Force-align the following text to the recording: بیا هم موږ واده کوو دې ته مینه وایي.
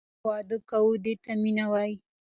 بیا 0.03 0.07
هم 0.07 0.11
موږ 0.21 0.25
واده 0.29 0.57
کوو 0.69 0.93
دې 1.03 1.13
ته 1.23 1.31
مینه 1.41 1.65
وایي. 1.71 1.95